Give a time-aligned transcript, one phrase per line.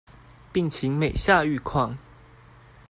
[0.51, 1.95] 病情每下愈況